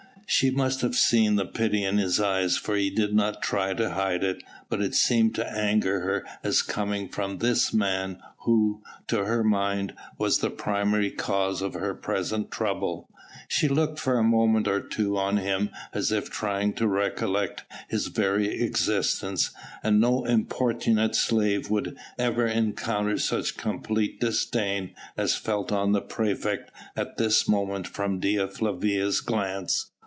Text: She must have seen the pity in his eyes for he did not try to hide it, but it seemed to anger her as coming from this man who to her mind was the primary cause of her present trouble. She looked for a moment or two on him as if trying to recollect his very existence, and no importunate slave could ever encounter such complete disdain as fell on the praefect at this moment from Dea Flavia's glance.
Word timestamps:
She 0.27 0.49
must 0.49 0.79
have 0.79 0.95
seen 0.95 1.35
the 1.35 1.45
pity 1.45 1.83
in 1.83 1.97
his 1.97 2.17
eyes 2.17 2.55
for 2.55 2.77
he 2.77 2.89
did 2.89 3.13
not 3.13 3.41
try 3.41 3.73
to 3.73 3.89
hide 3.89 4.23
it, 4.23 4.41
but 4.69 4.79
it 4.81 4.95
seemed 4.95 5.35
to 5.35 5.45
anger 5.45 5.99
her 5.99 6.25
as 6.41 6.61
coming 6.61 7.09
from 7.09 7.39
this 7.39 7.73
man 7.73 8.17
who 8.45 8.81
to 9.07 9.25
her 9.25 9.43
mind 9.43 9.93
was 10.17 10.39
the 10.39 10.49
primary 10.49 11.11
cause 11.11 11.61
of 11.61 11.73
her 11.73 11.93
present 11.93 12.49
trouble. 12.49 13.09
She 13.49 13.67
looked 13.67 13.99
for 13.99 14.17
a 14.17 14.23
moment 14.23 14.69
or 14.69 14.79
two 14.79 15.17
on 15.17 15.35
him 15.35 15.69
as 15.91 16.13
if 16.13 16.29
trying 16.29 16.75
to 16.75 16.87
recollect 16.87 17.65
his 17.89 18.07
very 18.07 18.61
existence, 18.61 19.49
and 19.83 19.99
no 19.99 20.23
importunate 20.23 21.13
slave 21.13 21.67
could 21.67 21.97
ever 22.17 22.47
encounter 22.47 23.17
such 23.17 23.57
complete 23.57 24.21
disdain 24.21 24.95
as 25.17 25.35
fell 25.35 25.65
on 25.71 25.91
the 25.91 25.99
praefect 26.01 26.71
at 26.95 27.17
this 27.17 27.49
moment 27.49 27.85
from 27.85 28.19
Dea 28.21 28.47
Flavia's 28.47 29.19
glance. 29.19 29.87